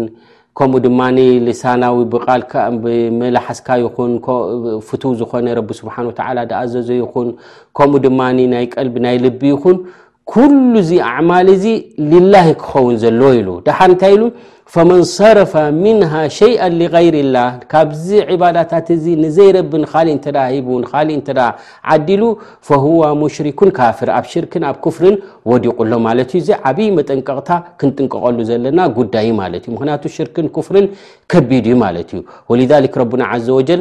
ከምኡ 0.58 0.76
ድማ 0.86 1.00
ልሳናዊ 1.48 1.98
ላሓስካ 3.36 3.68
ይኹን 3.86 4.12
ፍቱ 4.88 5.04
ዝኮነ 5.20 5.48
ረ 5.60 5.62
ስሓን 5.80 6.06
و 6.10 6.14
ኣዘዞ 6.62 6.90
ይኹን 7.04 7.28
ከምኡ 7.78 8.02
ድማ 8.06 8.20
ናይ 8.54 8.66
ቀል 8.74 8.88
ናይ 9.06 9.18
ልቢ 9.26 9.42
ይኹን 9.56 9.78
ኩሉዚ 10.34 10.92
አዕማል 11.10 11.48
እዚ 11.56 11.66
ልላ 12.12 12.36
ክኸውን 12.62 12.96
ዘለ 13.04 13.20
ኢሉ 13.40 13.50
ድሓር 13.66 13.90
እንታይ 13.92 14.14
ኢሉ 14.16 14.24
ፈመን 14.74 15.02
ሰረፈ 15.18 15.54
ምንሃ 15.84 16.14
ሸይአ 16.38 16.64
غይር 16.94 17.16
ላህ 17.36 17.52
ካብዚ 17.72 18.08
ዕባዳታት 18.34 18.88
እዚ 18.96 19.06
ንዘይረብ 19.24 19.72
ካሊእ 19.92 20.14
እንተሂቡ 20.16 20.68
ሊእ 21.10 21.16
እንተ 21.18 21.30
ዓዲሉ 21.94 22.24
ሙሽሪኩን 23.22 23.70
ካፍር 23.78 24.10
ኣብ 24.18 24.26
ሽርክን 24.32 24.64
ኣብ 24.70 24.78
ፍርን 24.96 25.16
ወዲቁሎ 25.52 25.92
ማለት 26.08 26.34
ዩ 26.38 26.42
እዚ 26.44 26.50
ዓብይ 26.72 26.90
መጠንቀቕታ 26.98 27.50
ክንጥንቀቀሉ 27.82 28.38
ዘለና 28.50 28.80
ጉዳይ 29.00 29.30
ለት 29.54 29.66
እዩ 29.68 29.74
ምክንያቱ 29.78 30.04
ሽርክን 30.18 30.50
ፍርን 30.68 30.88
ከቢድ 31.34 31.68
ዩ 31.72 31.76
ማለት 31.86 32.12
እዩ 32.18 32.66
ረና 33.14 33.24
ዘ 33.48 33.62
ጀ 33.70 33.80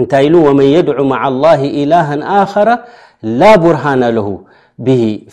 እንታይ 0.00 0.26
ሉ 0.32 0.36
መን 0.58 0.68
የድዑ 0.74 0.98
ማ 1.14 1.20
ላ 1.44 1.54
ኢላሃ 1.82 2.52
ረ 2.68 2.70
ላ 3.40 3.48
ብርሃና 3.62 4.02
ለሁ 4.16 4.24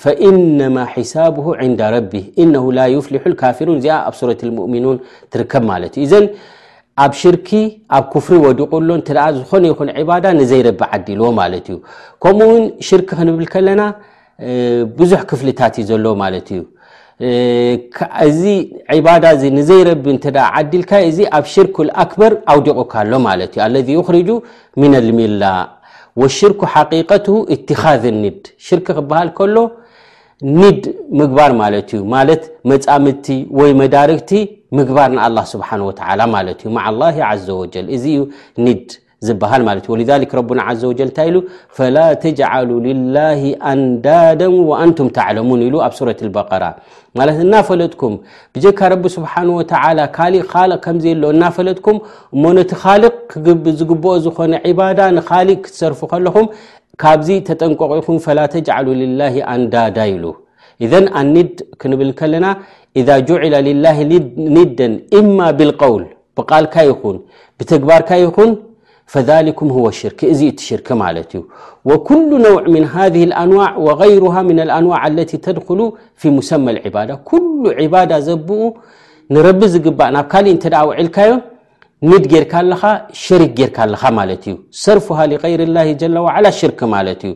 ፈኢነማ 0.01 0.77
ሒሳብሁ 0.93 1.45
ንደ 1.71 1.81
ረቢህ 1.93 2.25
እነሁ 2.43 2.65
ላ 2.77 2.83
ዩፍሊሑ 2.95 3.23
ካፊሩን 3.41 3.77
እዚኣ 3.79 3.95
ኣብ 4.09 4.13
ሱረት 4.19 4.41
ሙእሚኑን 4.59 4.97
ትርከብ 5.33 5.63
ማለት 5.71 5.93
እዩ 6.01 6.05
እዘን 6.07 6.25
ኣብ 7.05 7.11
ሽርክ 7.21 7.49
ኣብ 7.97 8.05
ክፍሪ 8.13 8.35
ወዲቑሎ 8.45 8.87
እንተ 8.99 9.09
ዝኾነ 9.39 9.63
ይኹን 9.71 9.89
ባዳ 10.09 10.25
ንዘይረቢ 10.39 10.79
ዓዲልዎ 10.97 11.27
ማለት 11.41 11.65
እዩ 11.71 11.77
ከምኡ 12.25 12.47
ውን 12.53 12.63
ሽርክ 12.87 13.09
ክንብል 13.19 13.47
ከለና 13.55 13.81
ብዙሕ 14.99 15.21
ክፍልታት 15.31 15.73
እዩ 15.81 15.85
ዘለዎ 15.91 16.13
ማለት 16.23 16.49
እዩ 16.55 16.61
እዚ 18.29 18.43
ባዳ 19.07 19.23
እዚ 19.37 19.43
ንዘይረቢ 19.59 20.05
እንተ 20.15 20.25
ዓዲልካ 20.61 20.91
እዚ 21.11 21.19
ኣብ 21.39 21.45
ሽርክ 21.55 21.75
ኣክበር 22.05 22.31
ኣውዲቑካኣሎ 22.53 23.13
ማለት 23.29 23.51
እዩ 23.57 23.61
አለذ 23.67 23.89
ክርጁ 24.09 24.29
ምን 24.83 24.93
ልሚላ 25.09 25.43
ወሽርኩ 26.21 26.61
ሓቂቀት 26.73 27.27
እትካዝ 27.53 28.03
ኒድ 28.23 28.41
ሽርክ 28.65 28.87
ክበሃል 28.97 29.29
ከሎ 29.37 29.55
ንድ 30.61 30.83
ምግባር 31.19 31.51
ማለት 31.61 31.89
እዩ 31.95 32.01
ማለት 32.15 32.43
መፃምድቲ 32.69 33.25
ወይ 33.59 33.71
መዳርግቲ 33.81 34.31
ምግባር 34.77 35.09
ንአላ 35.15 35.37
ስብሓን 35.53 35.81
ወተላ 35.87 36.19
ማለት 36.35 36.59
እዩ 36.63 36.71
ማዓ 36.77 36.87
ላ 37.01 37.29
ዘ 37.45 37.47
ወጀል 37.61 37.87
እዚ 37.95 38.03
እዩ 38.17 38.19
ኒድ 38.65 38.85
ዘ 39.27 39.33
ታይ 41.17 41.29
ተ 41.75 41.89
ላ 43.15 43.23
ኣንዳዳ 43.71 44.41
ንቱም 44.89 45.07
ተሙን 45.17 45.61
ኣብ 45.87 45.95
በ 46.37 47.29
እናፈለጥኩም 47.45 48.13
ብካ 48.55 48.81
ስሓ 49.15 49.33
ካእ 50.17 50.35
ከ 50.85 50.93
ሎ 51.21 51.29
እናፈለጥኩም 51.35 51.97
ሞ 52.43 52.53
ነቲ 52.57 52.71
ል 53.01 53.05
ዝግብኦ 53.81 54.13
ዝኮነ 54.25 54.53
ዳ 55.01 55.09
ንሊእ 55.17 55.59
ክትሰርፉ 55.65 55.99
ከለኹም 56.13 56.47
ካብዚ 57.03 57.27
ተጠንቀኹም 57.49 58.17
ኣንዳዳ 59.53 59.97
ሉ 60.23 60.33
ኣኒድ 61.21 61.55
ክንብል 61.83 62.11
ከለና 62.21 62.45
ላ 63.85 63.89
ኒደን 64.57 64.95
ማ 65.37 65.49
ብውል 65.61 66.05
ብቃልካ 66.37 66.75
ይኹን 66.91 67.17
ብተግባርካ 67.57 68.09
ይኹን 68.23 68.51
ፈذሊኩም 69.13 69.69
ሽርክ 69.99 70.19
እዚ 70.33 70.41
እቲ 70.51 70.59
ሽርክ 70.69 70.87
ማለት 71.03 71.31
እዩ 71.37 71.41
ወኩሉ 71.89 72.29
ነውዕ 72.45 72.57
ምን 72.73 72.83
ሃذ 72.93 73.13
لኣንዋዕ 73.31 73.71
وغይሩሃ 73.87 74.35
ምን 74.49 74.57
ኣንዋዕ 74.77 75.01
ለ 75.17 75.19
ተድሉ 75.45 75.79
ፊ 76.21 76.31
ሙሰማ 76.37 76.65
ዕባዳ 76.89 77.09
ኩሉ 77.29 77.63
ዕባዳ 77.87 78.11
ዘብኡ 78.27 78.61
ንረቢ 79.33 79.61
ዝግባእ 79.73 80.09
ናብ 80.15 80.25
ካሊእ 80.31 80.53
እንተ 80.55 80.63
ደ 80.73 80.75
ውዒልካዮ 80.89 81.31
ንድ 82.09 82.23
ጌርካ 82.31 82.53
ለካ 82.69 82.83
ሸሪክ 83.23 83.51
ጌርካ 83.59 83.77
ለካ 83.91 84.03
ማለት 84.19 84.43
እዩ 84.49 84.55
ሰርፍሃ 84.83 85.19
لغይር 85.31 85.61
ላ 85.75 85.79
ላ 86.45 86.55
ሽርክ 86.59 86.79
ማለት 86.95 87.21
እዩ 87.27 87.33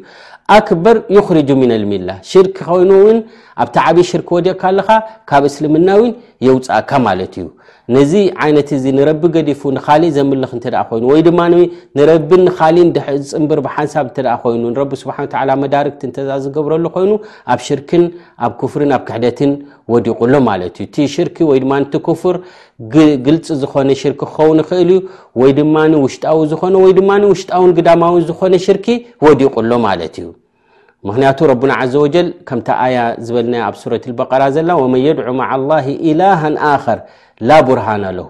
አክበር 0.58 0.98
ይርጅ 1.16 1.50
ምን 1.62 1.72
ልሚላ 1.84 2.10
ሽርክ 2.32 2.58
ኮይኑ 2.70 2.92
ውን 3.06 3.18
ኣብቲ 3.64 3.76
ዓብዪ 3.86 4.04
ሽርክ 4.10 4.28
ወዲቕካ 4.36 4.64
ኣለካ 4.72 4.90
ካብ 5.30 5.44
እስልምና 5.50 5.90
ውን 6.02 6.12
የውፃእካ 6.48 6.92
ማለት 7.08 7.34
እዩ 7.40 7.46
ነዚ 7.96 8.14
ዓይነት 8.44 8.70
እዚ 8.78 8.86
ንረቢ 8.96 9.22
ገዲፉ 9.36 9.62
ንካሊእ 9.76 10.12
ዘምልኽ 10.16 10.52
እተኣ 10.56 10.76
ኮይኑ 10.88 11.04
ወይ 11.12 11.22
ድማ 11.28 11.40
ንረብ 11.98 12.30
ንካሊእ 12.46 12.86
ዝፅምብር 13.26 13.60
ብሓንሳብ 13.66 14.08
ኮይኑ 14.44 14.64
ንረ 14.74 14.82
ስሓ 15.02 15.18
መዳርክቲ 15.62 16.02
እተ 16.12 16.18
ዝገብረሉ 16.46 16.86
ኮይኑ 16.96 17.12
ኣብ 17.54 17.60
ሽርክን 17.68 18.04
ኣብ 18.46 18.54
ፍርን 18.72 18.92
ኣብ 18.98 19.04
ክሕደትን 19.10 19.52
ወዲቁሎ 19.94 20.34
ማለት 20.50 20.74
እዩ 20.82 20.86
እቲ 20.90 20.96
ሽርኪ 21.14 21.38
ወይድማእቲ 21.52 21.94
ፍር 22.24 22.36
ግልፅ 23.28 23.48
ዝኾነ 23.62 23.90
ሽርክ 24.02 24.20
ክኸውን 24.24 24.60
ይኽእል 24.64 24.92
እዩ 24.96 24.98
ወይ 25.42 25.52
ድማ 25.60 25.78
ውሽጣዊ 26.06 26.40
ዝኮነ 26.54 26.76
ወይ 26.86 26.94
ድማ 27.00 27.12
ውሽጣውን 27.34 27.72
ግዳማዊ 27.78 28.16
ዝኮነ 28.32 28.54
ሽርኪ 28.66 28.88
ወዲቁሎ 29.28 29.72
ማለት 29.88 30.16
እዩ 30.24 30.28
ምክንያቱ 31.08 31.40
ና 31.72 31.74
ዘ 31.94 31.96
ወጀል 32.04 32.28
ከም 32.48 32.60
ኣያ 32.86 32.98
ዝበል 33.26 33.48
ኣብ 33.68 33.76
ሱረ 33.82 33.94
በራ 34.20 34.44
ዘለና 34.56 34.76
ወመን 34.84 35.00
የድዑ 35.08 35.30
ማ 35.42 35.48
ላ 35.70 35.78
ላሃ 36.20 36.42
ኣክር 36.74 37.00
ላ 37.50 37.60
ቡርሃና 37.70 38.06
ለሁ 38.18 38.30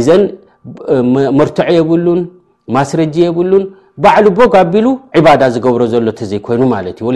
እዘን 0.00 0.22
ምርቶዕ 1.38 1.68
የብሉን 1.78 2.20
ማስረጂ 2.76 3.14
የብሉን 3.24 3.64
ባዕሉ 4.04 4.26
ቦግ 4.38 4.54
ኣቢሉ 4.60 4.86
ዕባዳ 5.18 5.42
ዝገብሮ 5.54 5.82
ዘሎ 5.92 6.06
ተዘይኮይኑ 6.20 6.62
ማለት 6.74 6.96
እዩ 7.00 7.04
ወ 7.08 7.10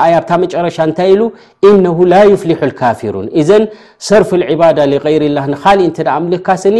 ኣኣብታ 0.00 0.30
መጨረሻ 0.42 0.76
እንታይ 0.88 1.08
ኢሉ 1.12 1.22
እነ 1.68 1.84
ላ 2.12 2.18
ዩፍሊሑ 2.30 2.62
ካፊሩን 2.80 3.28
እዘን 3.42 3.64
ሰርፊ 4.08 4.30
ዕባዳ 4.54 4.78
ሊገይር 4.92 5.24
ላህ 5.36 5.46
ንካሊእ 5.52 5.88
እተ 5.90 5.98
ምልካ 6.24 6.48
ስኒ 6.64 6.76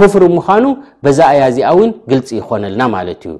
ኮፍር 0.00 0.24
ምዃኑ 0.36 0.64
በዛ 1.06 1.18
ኣያ 1.32 1.42
እዚኣዊን 1.52 1.90
ግልፂ 2.12 2.28
ይኮነልና 2.40 2.82
ማለት 2.96 3.22
እዩ 3.28 3.34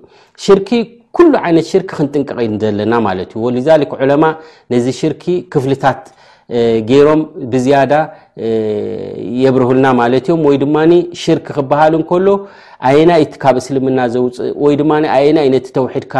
ሽርኪ 0.47 0.71
ኩሉ 1.19 1.33
ዓይነት 1.47 1.67
ሽርክ 1.73 1.91
ክንጥንቀቒ 1.99 2.39
ዘለና 2.65 2.95
ማለት 3.09 3.31
እዩ 3.37 3.41
ወ 4.03 4.07
ለማ 4.13 4.25
ነዚ 4.75 4.87
ሽርኪ 5.03 5.25
ክፍልታት 5.55 6.03
ጌይሮም 6.89 7.21
ብዝያዳ 7.53 7.93
የብርህልና 9.43 9.87
ማለት 10.01 10.25
እዮም 10.29 10.43
ወይ 10.49 10.57
ድማ 10.63 10.77
ሽርክ 11.23 11.47
ክበሃል 11.57 11.93
እንከሎ 11.99 12.27
ኣየናይቲ 12.89 13.33
ካብ 13.43 13.57
እስልምና 13.63 14.01
ዘውፅእ 14.15 14.39
ወይ 14.65 14.75
ድማ 14.81 14.91
ኣየናኢ 15.19 15.47
ነቲ 15.55 15.67
ተውሒድካ 15.79 16.15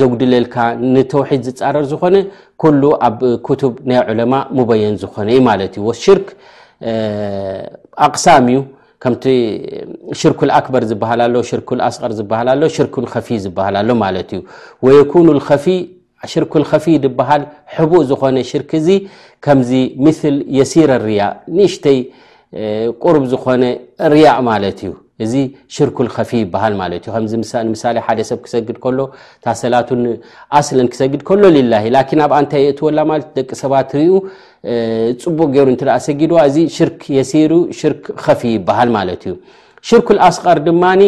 ዘጉድለልካ 0.00 0.56
ንተውሒድ 0.94 1.42
ዝፃረር 1.48 1.84
ዝኮነ 1.92 2.16
ኩሉ 2.64 2.82
ኣብ 3.08 3.20
ክቱብ 3.48 3.74
ናይ 3.92 4.00
ዕለማ 4.14 4.34
ሙበየን 4.58 4.96
ዝኮነ 5.04 5.28
እዩ 5.36 5.40
ማለት 5.50 5.72
እዩ 5.80 5.86
ሽርክ 6.04 6.28
ኣቕሳም 8.06 8.46
እዩ 8.52 8.58
ከምቲ 9.02 9.24
ሽርክ 10.20 10.40
ኣክበር 10.58 10.82
ዝበሃላሎ 10.90 11.34
ሽርክኣስቀር 11.50 12.12
ዝበሃላሎ 12.18 12.62
ሽርክንከፊ 12.78 13.28
ዝበሃላሎ 13.46 13.88
ማለት 14.04 14.30
እዩ 14.36 14.42
ወየኩኑ 14.86 15.28
ከፊ 15.50 15.66
ሽርክ 16.32 16.54
ከፊ 16.70 16.84
ድበሃል 17.04 17.42
ሕቡእ 17.76 18.02
ዝኮነ 18.10 18.36
ሽርክ 18.50 18.70
እዚ 18.80 18.88
ከምዚ 19.44 19.70
ምስል 20.04 20.34
የሲረ 20.58 20.90
ርያእ 21.10 21.32
ንእሽተይ 21.58 21.98
ቁርብ 23.02 23.24
ዝኮነ 23.32 23.62
ርያእ 24.14 24.40
ማለት 24.50 24.78
እዩ 24.86 24.92
እዚ 25.24 25.34
ሽርክ 25.76 25.96
ከፊ 26.16 26.30
ይበሃል 26.42 26.74
ማለት 26.82 27.02
እዩ 27.06 27.10
ከዚ 27.16 27.32
ንምሳሌ 27.68 27.96
ሓደ 28.06 28.20
ሰብ 28.30 28.38
ክሰግድ 28.44 28.76
ከሎ 28.84 28.98
ታሰላቱ 29.44 29.88
ኣስለን 30.58 30.86
ክሰግድ 30.92 31.22
ከሎ 31.28 31.42
ልላሂ 31.56 31.84
ላኪን 31.96 32.20
ኣብኣ 32.26 32.36
እንታይ 32.44 32.64
እቲ 32.72 32.78
ወላ 32.86 32.98
ማለት 33.10 33.26
ደቂ 33.38 33.50
ሰባት 33.62 33.86
ትርኡ 33.92 34.12
ፅቡቅ 35.24 35.48
ገይሩ 35.56 35.66
እንት 35.74 35.82
ኣ 35.96 35.98
ሰጊድዋ 36.06 36.38
እዚ 36.50 36.56
ሽርክ 36.76 37.00
የሲር 37.18 37.52
ሽርክ 37.80 38.02
ከፊ 38.24 38.40
ይበሃል 38.56 38.90
ማለት 38.98 39.22
እዩ 39.30 39.34
ሽርክ 39.88 40.08
ኣስቀር 40.28 40.58
ድማኒ 40.66 41.02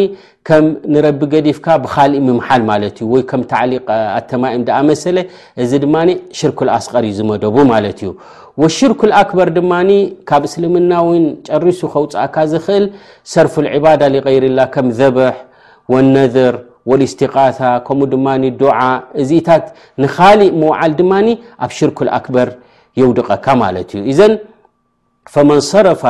ከም 0.47 0.65
ንረቢ 0.93 1.19
ገዲፍካ 1.33 1.65
ብካሊእ 1.83 2.21
ምምሓል 2.27 2.61
ማለት 2.69 2.95
እዩ 3.01 3.05
ወይ 3.13 3.21
ከም 3.29 3.41
ተዕሊቅ 3.51 3.85
ኣተማኤም 4.19 4.63
ዳኣመሰለ 4.67 5.17
እዚ 5.63 5.71
ድማ 5.83 5.95
ሽርክ 6.39 6.59
ኣስቀር 6.77 7.03
እዩ 7.09 7.13
ዝመደቡ 7.19 7.55
ማለት 7.73 7.97
እዩ 8.03 8.09
ወሽርክ 8.61 9.01
ኣክበር 9.21 9.49
ድማ 9.57 9.71
ካብ 10.29 10.43
እስልምና 10.49 10.91
ዊን 11.09 11.23
ጨሪሱ 11.47 11.81
ከውፅእካ 11.93 12.35
ዝኽእል 12.53 12.85
ሰርፍ 13.33 13.53
ዕባዳ 13.77 14.01
ሊገይርላ 14.15 14.59
ከም 14.73 14.87
ዘብሕ 14.99 15.31
ወነድር 15.93 16.55
ወእስትቃሳ 16.91 17.59
ከምኡ 17.87 18.09
ድማ 18.13 18.27
ዱዓ 18.61 18.79
እዚኢታት 19.21 19.65
ንኻሊእ 20.03 20.51
ምውዓል 20.61 20.93
ድማ 20.99 21.13
ኣብ 21.65 21.71
ሽርክ 21.77 21.97
ኣክበር 22.19 22.49
የውድቐካ 22.99 23.45
ማለት 23.63 23.89
እዩ 23.95 24.03
እዘን 24.13 24.33
ፈመን 25.33 25.61
ሰረፋ 25.71 26.03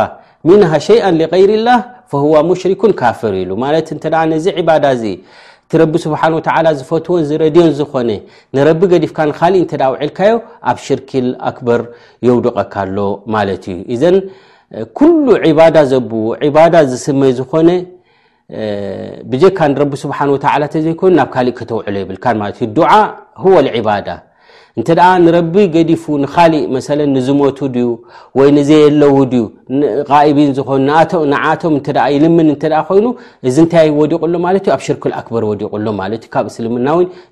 ምንሃ 0.49 0.71
ሸይኣ 0.87 1.05
ሊገይርላህ 1.21 1.77
ሁዋ 2.23 2.35
ሙሽሪኩን 2.49 2.91
ካፍር 3.01 3.33
ኢሉ 3.41 3.51
ማለት 3.63 3.87
እንተ 3.93 4.03
ነዚ 4.31 4.45
ዕባዳ 4.61 4.85
እዚ 4.95 5.03
እቲ 5.65 5.71
ረቢ 5.81 5.93
ስብሓን 6.05 6.33
ወተላ 6.37 6.65
ዝፈትዎን 6.79 7.23
ዝረድዮን 7.29 7.71
ዝኾነ 7.79 8.09
ንረቢ 8.55 8.81
ገዲፍካ 8.91 9.17
ንካሊእ 9.29 9.61
እንተዳ 9.63 9.83
ውዒልካዮ 9.93 10.33
ኣብ 10.71 10.77
ሽርክ 10.85 11.09
ኣክበር 11.49 11.81
የውዱቀካሎ 12.27 12.97
ማለት 13.35 13.63
እዩ 13.71 13.77
እዘን 13.95 14.17
ኩሉ 14.99 15.25
ዒባዳ 15.47 15.77
ዘብ 15.93 16.11
ዒባዳ 16.49 16.75
ዝስመይ 16.91 17.31
ዝኾነ 17.39 17.69
ብጀካ 19.31 19.59
ንረቢ 19.71 19.91
ስብሓን 20.03 20.29
ወተላ 20.35 20.63
ተዘይኮኑ 20.75 21.11
ናብ 21.21 21.29
ካሊእ 21.35 21.55
ክተውዕሎ 21.59 21.95
ይብልካ 22.03 22.25
ለት 22.41 22.59
እዩድዓ 22.65 22.91
ሁወ 23.43 23.55
ዒባዳ 23.79 24.07
እንተ 24.79 24.89
ንረቢ 25.23 25.55
ገዲፉ 25.73 26.03
ንካሊእ 26.21 26.63
መ 26.75 26.79
ንዝሞቱ 27.15 27.59
ድዩ 27.73 27.89
ወይ 28.39 28.47
ንዘየለው 28.55 29.11
ድዩ 29.31 29.43
ቢን 30.37 30.49
ዝኾኑንዓቶምልምን 30.57 32.49
ኮይኑ 32.87 33.05
እዚ 33.51 33.57
ንታይ 33.65 33.89
ወዲቁሎማኣብ 33.99 34.79
ሽርክ 34.87 35.03
ኣክበር 35.19 35.43
ወዲቁሎማእዩካብ 35.51 36.45
እስልምና 36.53 36.87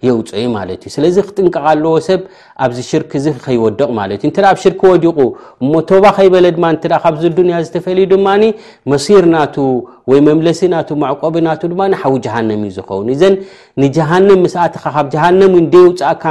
የውፅዩማለትእዩስለዚ 0.10 1.18
ክጥንቀቃለዎ 1.30 1.96
ሰብ 2.10 2.22
ኣብዚ 2.66 2.80
ሽርክ 2.92 3.12
እዚ 3.22 3.26
ከይወድቕ 3.46 3.90
ማእዩ 4.00 4.34
ሽርክ 4.64 4.82
ዲቑእሞቶባ 5.06 6.04
ከይበለ 6.20 6.46
ድዚያ 7.40 7.58
ዝተፈዩድማ 7.68 8.28
መሲር 8.92 9.26
ናቱ 9.36 9.56
ወይ 10.12 10.20
መምለሲ 10.32 10.62
ና 10.74 10.88
ማዕቆብና 11.06 11.48
ድ 11.70 11.94
ሓዊ 12.04 12.14
ጃሃንምእዩ 12.28 12.72
ዝኸውን 12.80 13.08
እዘን 13.16 13.36
ንጀሃነም 13.82 14.42
ስትካ 14.56 14.84
ካብ 14.98 15.08
ጀሃም 15.16 15.46
ደውፃእካ 15.76 16.22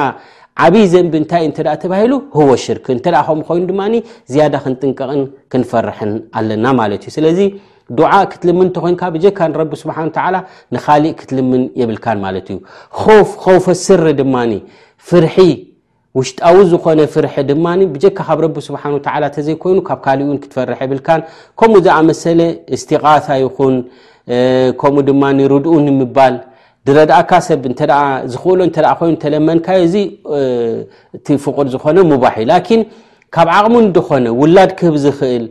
ዓብይ 0.64 0.84
ዘንብ 0.92 1.12
እንታይ 1.18 1.44
እተኣ 1.48 1.66
ተባሂሉ 1.82 2.12
ህዎ 2.36 2.48
ሽርክ 2.64 2.86
እንተኣ 2.94 3.14
ከምኡኮይኑ 3.26 3.62
ድማ 3.70 3.82
ዝያዳ 4.32 4.54
ክንጥንቀቅን 4.64 5.20
ክንፈርሐን 5.52 6.12
ኣለና 6.38 6.66
ማለት 6.80 7.02
እዩ 7.06 7.12
ስለዚ 7.16 7.38
ድዓእ 7.98 8.26
ክትልምን 8.32 8.66
እንተኮይንካ 8.68 9.02
ብጀካ 9.14 9.38
ንረቢ 9.52 9.72
ስሓንላ 9.82 10.36
ንካሊእ 10.74 11.14
ክትልምን 11.20 11.62
የብልካን 11.80 12.18
ማለት 12.26 12.46
እዩ 12.54 12.58
ከውፈ 13.44 13.66
ስሪ 13.86 14.04
ድማ 14.20 14.36
ፍርሒ 15.08 15.36
ውሽጣዊ 16.18 16.56
ዝኮነ 16.72 17.00
ፍር 17.14 17.26
ድማ 17.50 17.66
ብጀካ 17.94 18.18
ካብ 18.28 18.38
ረ 18.44 18.46
ስብሓ 18.68 18.82
ተዘይኮይኑ 19.36 19.78
ካብ 19.88 19.98
ካሊእ 20.06 20.28
እ 20.36 20.38
ክትፈርሕ 20.44 20.80
የብልካን 20.86 21.20
ከምኡ 21.60 21.76
ዝኣመሰለ 21.86 22.40
እስትቃ 22.76 23.04
ይኹን 23.44 23.76
ከምኡ 24.82 25.02
ድማ 25.10 25.22
ርድኡ 25.54 25.74
ንምባል 25.88 26.34
ድረዳኣካ 26.88 27.32
ሰብ 27.46 27.64
ዝክእሎይኑ 28.32 28.70
ተለመካዮ 29.22 29.80
እዚ 29.88 29.96
እቲ 31.16 31.26
ፍቅድ 31.46 31.66
ዝኮነ 31.74 31.98
ምባሕ 32.12 32.34
እዩላን 32.42 32.82
ካብ 33.34 33.48
ዓቕሚ 33.56 33.74
ዶኮነ 33.96 34.26
ውላድ 34.42 34.70
ክህብ 34.78 34.94
ዝኽእል 35.02 35.44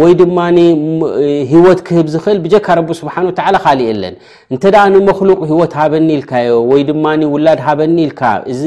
ወይ 0.00 0.12
ድማ 0.20 0.38
ሂወት 1.52 1.80
ክህብ 1.86 2.06
ዝኽእል 2.12 2.38
ብጀካ 2.44 2.68
ስብሓ 3.00 3.14
ካሊእ 3.64 3.88
ኣለን 3.94 4.14
እንተ 4.52 4.62
ንሉቅ 4.94 5.40
ሂወት 5.50 5.72
ሃበኒኢልካዮ 5.80 6.48
ወይ 6.70 6.82
ድማ 6.90 7.06
ውላድ 7.34 7.60
ሃበኒኢልካ 7.68 8.20
እዚ 8.52 8.62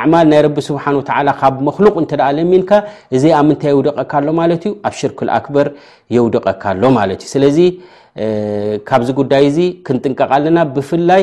ኣዕማል 0.00 0.26
ናይ 0.32 0.40
ረቢ 0.46 0.56
ስብሓ 0.68 0.84
ወ 0.98 1.34
ካብ 1.40 1.54
መሉቅ 1.68 1.94
እተ 2.04 2.12
ለሚካ 2.38 2.70
እዚ 3.16 3.24
ኣብ 3.38 3.46
ምንታይ 3.50 3.70
የውደቐካ 3.74 4.12
ሎ 4.26 4.34
ማለት 4.40 4.64
ዩ 4.68 4.72
ኣብ 4.88 4.94
ሽርክልኣክበር 5.00 5.68
የውደቀካኣሎ 6.16 6.84
ማለት 6.98 7.20
እዩ 7.26 7.30
ስለዚ 7.34 7.58
ካብዚ 8.90 9.08
ጉዳይ 9.22 9.46
ዚ 9.56 9.60
ክንጥንቀቃ 9.86 10.32
ለና 10.44 10.58
ብፍላይ 10.74 11.22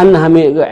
ኣናሃ 0.00 0.22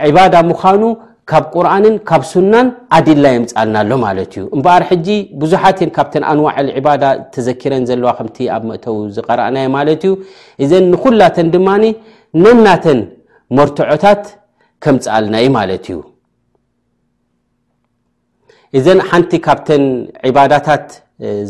ዕባዳ 0.07 0.35
ምዃኑ 0.49 0.83
ካብ 1.31 1.43
ቁርኣንን 1.55 1.95
ካብ 2.09 2.21
ሱናን 2.31 2.67
ኣዲላ 2.97 3.25
የምፃልናሎ 3.35 3.89
ማለት 4.05 4.31
እዩ 4.37 4.43
እምበኣር 4.55 4.83
ሕጂ 4.89 5.07
ብዙሓትን 5.41 5.89
ካብተን 5.95 6.23
ኣንዋዕል 6.31 6.69
ዕባዳ 6.79 7.03
ተዘኪረን 7.33 7.85
ዘለዋ 7.89 8.09
ከምቲ 8.19 8.37
ኣብ 8.55 8.63
መእተው 8.69 8.97
ዝቀርአናይ 9.15 9.67
ማለት 9.77 10.01
እዩ 10.07 10.13
እዘን 10.65 10.85
ንኩላተን 10.93 11.47
ድማኒ 11.55 11.83
ነናተን 12.43 12.99
መርትዖታት 13.59 14.23
ከምፃኣልና 14.85 15.35
ዩ 15.45 15.49
ማለት 15.59 15.85
እዩ 15.91 15.97
እዘን 18.77 18.99
ሓንቲ 19.09 19.31
ካብተን 19.47 19.83
ዕባዳታት 20.29 20.87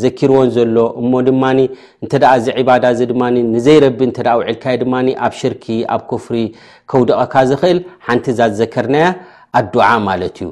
ዘኪርዎን 0.02 0.50
ዘሎ 0.56 0.78
እሞ 1.02 1.12
ድማኒ 1.28 1.60
እንተኣ 2.04 2.24
እዚ 2.40 2.48
ዕባዳ 2.62 2.84
እዚ 2.96 3.02
ድማኒ 3.12 3.36
ንዘይረቢ 3.54 4.00
እንተ 4.10 4.18
ውዒልካዮ 4.40 4.76
ድማ 4.84 4.94
ኣብ 5.28 5.34
ሽርኪ 5.40 5.66
ኣብ 5.96 6.02
ክፍሪ 6.12 6.36
ከውደቐካ 6.92 7.34
ዝኽእል 7.50 7.80
ሓንቲ 8.08 8.26
እዛ 8.34 8.40
ዝዘከርናያ 8.54 9.08
ኣዱዓ 9.60 9.82
ማለት 10.08 10.38
እዩ 10.46 10.50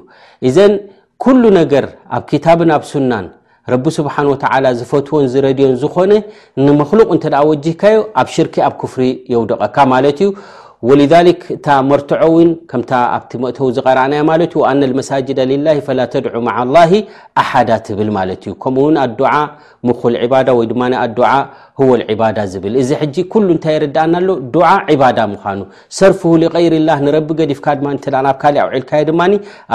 እዘን 0.49 0.73
ኩሉ 1.23 1.41
ነገር 1.59 1.85
ኣብ 2.17 2.23
ክታብን 2.31 2.69
ኣብ 2.77 2.83
ሱናን 2.91 3.27
ረቢ 3.73 3.85
ስብሓን 3.99 4.27
ወተዓላ 4.31 4.65
ዝፈትዎን 4.79 5.27
ዝረድዮን 5.33 5.75
ዝኮነ 5.83 6.11
ንመክሉቅ 6.65 7.07
እንተደኣ 7.15 7.41
ወጂህካዩ 7.51 7.97
ኣብ 8.21 8.27
ሽርኪ 8.35 8.55
ኣብ 8.67 8.73
ክፍሪ 8.81 9.03
የውደቐካ 9.33 9.77
ማለት 9.93 10.17
እዩ 10.25 10.29
እ 10.93 10.95
መርትዐ 11.89 12.19
ው 12.31 12.39
ከም 12.71 12.81
ኣቲ 13.15 13.31
እተው 13.49 13.67
ዝርአና 13.75 14.13
ማ 14.29 14.31
ና 14.79 14.83
መሳጅዳ 14.99 15.39
ላ 15.67 15.73
ላ 15.99 16.03
ተድ 16.13 16.25
ኣሓዳ 17.41 17.69
ብል 17.99 18.09
ከኡው 18.63 18.87
ኣ 19.35 19.37
ም 19.87 19.95
ወ 21.89 21.93
ኣ 22.25 22.31
ዳ 22.37 22.43
ብልእዚ 22.63 22.91
እንታይ 23.53 23.77
ርዳኣናሎ 23.83 24.29
ዳ 24.55 25.25
ምኑ 25.33 25.61
ሰርፍ 25.99 26.21
ይር 26.65 26.75
ላ 26.89 26.97
ንረቢ 27.05 27.29
ዲፍካ 27.53 27.67
ካእ 28.43 28.55
ልካ 28.77 28.91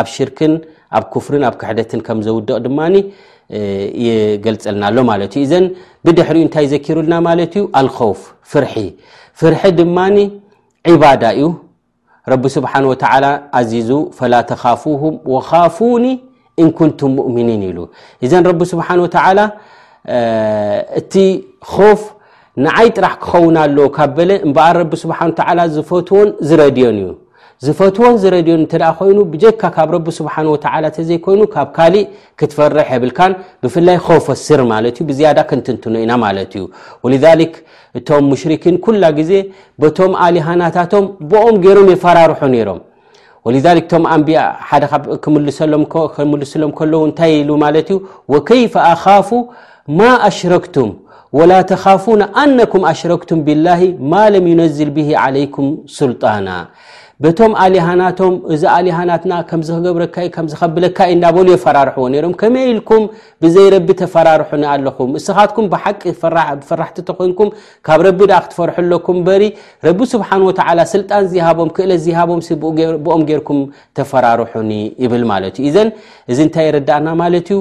ኣብ 0.02 0.06
ሽርክ 0.16 0.38
ኣ 0.98 1.00
ፍ 1.26 1.40
ኣ 1.48 1.50
ክሕደት 1.62 1.92
ውድቕ 2.36 2.60
ገልፀልናሎ 4.44 4.96
ብድሪ 6.06 6.36
እታይ 6.50 6.66
ዘኪሩልና 6.74 7.14
ፍፍፍ 9.42 9.66
ድ 9.80 9.86
ዒባዳ 10.92 11.22
እዩ 11.36 11.46
ረቢ 12.32 12.44
ስብሓን 12.56 12.84
ወተላ 12.90 13.24
ኣዚዙ 13.58 13.88
ፈላተኻፉሁም 14.18 15.14
ወካፉኒ 15.34 16.04
ኢንኩንቱም 16.62 17.10
ሙእሚኒን 17.18 17.62
ኢሉ 17.68 17.78
እዘን 18.24 18.44
ረቢ 18.50 18.60
ስብሓን 18.72 18.98
ወተላ 19.04 19.38
እቲ 21.00 21.14
ኮፍ 21.72 22.00
ንዓይ 22.64 22.88
ጥራሕ 22.96 23.14
ክኸውን 23.24 23.56
ኣለ 23.64 23.76
ካብ 23.96 24.10
በለ 24.16 24.30
እምበኣር 24.46 24.76
ረቢ 24.82 24.92
ስብሓን 25.04 25.30
ዝፈትዎን 25.76 26.28
ዝረድዮን 26.48 26.96
እዩ 27.02 27.10
ዝፈትዎን 27.66 28.14
ዝረድዮ 28.20 28.52
እንተኣ 28.58 28.82
ኮይኑ 28.98 29.18
ብጀካ 29.32 29.62
ካብ 29.74 29.88
ረ 29.94 29.96
ስብሓን 30.18 30.46
ወ 30.50 30.52
ተዘይኮይኑ 30.96 31.40
ካብ 31.54 31.68
ካሊእ 31.76 32.06
ክትፈርሕ 32.40 32.88
የብልካን 32.94 33.32
ብፍላይ 33.62 33.96
ከፈስር 34.06 34.60
ማለት 34.70 34.96
እ 35.02 35.04
ብዝያዳ 35.08 35.38
ክንትንትኖ 35.50 35.94
ኢና 36.04 36.12
ማለት 36.24 36.52
እዩ 36.58 36.64
ክ 37.54 37.56
እቶም 37.98 38.22
ሙሽርክን 38.32 38.76
ኩላ 38.84 39.04
ግዜ 39.18 39.32
በቶም 39.82 40.12
ኣሊሃናታቶም 40.26 41.04
ብኦም 41.32 41.56
ገይሮም 41.64 41.88
የፈራርሖ 41.92 42.40
ነይሮም 42.54 42.80
ንደክምልሰሎም 43.74 45.82
ከለው 46.78 47.00
እንታይ 47.08 47.32
ኢሉ 47.42 47.50
ማለት 47.64 47.86
እዩ 47.94 47.98
ወከይፈ 48.34 48.74
ኣኻፉ 48.94 49.28
ማ 49.98 50.00
ኣሽረክቱም 50.30 50.90
ወላ 51.38 51.52
ተኻፉና 51.70 52.22
ኣነኩም 52.44 52.82
ኣሽረክቱም 52.92 53.38
ብላ 53.48 53.68
ማ 54.12 54.14
ለም 54.32 54.44
ዩነዝል 54.52 54.90
ብ 54.96 54.98
ዓለይኩም 55.24 55.68
ስልጣና 55.98 56.48
በቶም 57.24 57.52
ኣሊሃናቶም 57.62 58.34
እዚ 58.54 58.62
ኣሊሃናትና 58.76 59.32
ከም 59.48 59.62
ዝክገብረካ 59.68 60.16
ከምዝከብለካ 60.34 60.98
እንዳበሉ 61.14 61.46
የፈራርሑዎ 61.54 62.04
ነይሮም 62.14 62.32
ከመይ 62.40 62.64
ኢልኩም 62.74 63.02
ብዘይረቢ 63.44 63.88
ተፈራርሑኒ 64.02 64.64
ኣለኹም 64.74 65.10
እስኻትኩም 65.18 65.66
ብሓቂ 65.74 66.02
ፍራሕቲ 66.70 66.96
ተኮንኩም 67.10 67.50
ካብ 67.88 68.02
ረቢ 68.06 68.20
ድኣ 68.30 68.38
ክትፈርሑለኩም 68.44 69.18
በሪ 69.28 69.42
ረቢ 69.88 70.00
ስብሓን 70.14 70.46
ወተዓላ 70.48 70.80
ስልጣን 70.94 71.28
ዝሃቦም 71.34 71.72
ክእለ 71.78 71.92
ዝሃቦም 72.06 72.42
ሲ 72.48 72.58
ብኦም 73.04 73.24
ጌይርኩም 73.30 73.60
ተፈራርሑኒ 74.00 74.72
ይብል 75.04 75.26
ማለት 75.34 75.58
እዩ 75.62 75.68
እዘን 75.74 75.90
እዚ 76.32 76.38
እንታይ 76.48 76.66
የረዳእና 76.70 77.08
ማለት 77.24 77.48
እዩ 77.54 77.60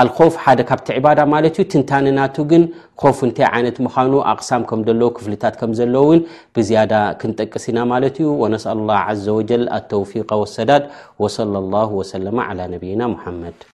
ኣልኮፍ 0.00 0.32
ሓደ 0.42 0.60
ካብቲ 0.68 0.86
ዕባዳ 0.98 1.20
ማለት 1.32 1.56
እዩ 1.56 1.64
ትንታንናቱ 1.72 2.36
ግን 2.50 2.62
ኮፍ 3.02 3.18
እንታይ 3.26 3.46
ዓይነት 3.56 3.76
ምዃኑ 3.86 4.12
ኣቕሳም 4.30 4.62
ከም 4.70 4.80
ዘለዉ 4.88 5.08
ክፍልታት 5.16 5.54
ከም 5.62 5.72
ዘለ 5.80 5.94
እውን 6.04 6.20
ብዝያዳ 6.56 6.92
ክንጠቅስ 7.22 7.66
ኢና 7.72 7.78
ማለት 7.92 8.16
እዩ 8.22 8.30
ወነስአሉ 8.44 8.78
ላ 8.92 9.02
ዘ 9.24 9.26
ወጀል 9.40 9.64
ኣተውፊق 9.80 10.30
ወሰዳድ 10.44 10.84
ወለ 11.24 11.60
ላ 11.74 11.84
ሰለ 12.12 12.26
ነብይና 12.74 13.02
ሙሐመድ 13.16 13.71